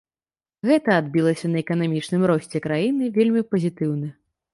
Гэта 0.67 0.95
адбілася 1.01 1.51
на 1.55 1.59
эканамічным 1.65 2.25
росце 2.31 2.57
краіны 2.69 3.11
вельмі 3.19 3.41
пазітыўна. 3.53 4.09